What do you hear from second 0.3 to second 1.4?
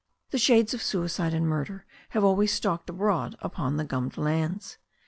The shades of suicide